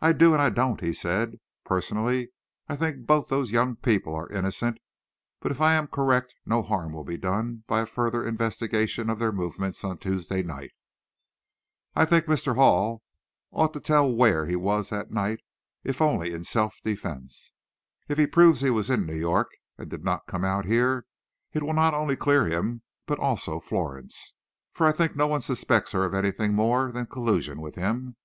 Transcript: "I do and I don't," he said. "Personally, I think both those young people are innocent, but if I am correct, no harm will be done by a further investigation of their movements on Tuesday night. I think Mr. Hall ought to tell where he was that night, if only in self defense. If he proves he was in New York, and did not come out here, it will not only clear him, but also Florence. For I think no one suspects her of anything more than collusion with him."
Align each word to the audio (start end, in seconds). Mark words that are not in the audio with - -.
"I 0.00 0.10
do 0.10 0.32
and 0.32 0.42
I 0.42 0.50
don't," 0.50 0.80
he 0.80 0.92
said. 0.92 1.38
"Personally, 1.64 2.30
I 2.68 2.74
think 2.74 3.06
both 3.06 3.28
those 3.28 3.52
young 3.52 3.76
people 3.76 4.12
are 4.12 4.28
innocent, 4.28 4.78
but 5.40 5.52
if 5.52 5.60
I 5.60 5.74
am 5.74 5.86
correct, 5.86 6.34
no 6.44 6.60
harm 6.60 6.92
will 6.92 7.04
be 7.04 7.16
done 7.16 7.62
by 7.68 7.80
a 7.82 7.86
further 7.86 8.26
investigation 8.26 9.08
of 9.08 9.20
their 9.20 9.30
movements 9.30 9.84
on 9.84 9.98
Tuesday 9.98 10.42
night. 10.42 10.72
I 11.94 12.04
think 12.04 12.24
Mr. 12.26 12.56
Hall 12.56 13.04
ought 13.52 13.72
to 13.74 13.80
tell 13.80 14.10
where 14.12 14.44
he 14.44 14.56
was 14.56 14.90
that 14.90 15.12
night, 15.12 15.38
if 15.84 16.00
only 16.02 16.32
in 16.32 16.42
self 16.42 16.74
defense. 16.82 17.52
If 18.08 18.18
he 18.18 18.26
proves 18.26 18.60
he 18.60 18.70
was 18.70 18.90
in 18.90 19.06
New 19.06 19.14
York, 19.14 19.50
and 19.78 19.88
did 19.88 20.02
not 20.04 20.26
come 20.26 20.44
out 20.44 20.64
here, 20.64 21.06
it 21.52 21.62
will 21.62 21.74
not 21.74 21.94
only 21.94 22.16
clear 22.16 22.46
him, 22.46 22.82
but 23.06 23.20
also 23.20 23.60
Florence. 23.60 24.34
For 24.72 24.84
I 24.84 24.90
think 24.90 25.14
no 25.14 25.28
one 25.28 25.42
suspects 25.42 25.92
her 25.92 26.04
of 26.04 26.12
anything 26.12 26.54
more 26.54 26.90
than 26.90 27.06
collusion 27.06 27.60
with 27.60 27.76
him." 27.76 28.16